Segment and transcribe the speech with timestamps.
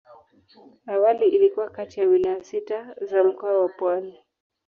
[0.87, 4.19] Awali ilikuwa kati ya wilaya sita za Mkoa wa Pwani.